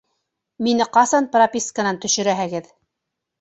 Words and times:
Мине 0.67 0.87
ҡасан 0.97 1.27
прописканан 1.35 2.01
төшөрәһегеҙ? 2.07 2.73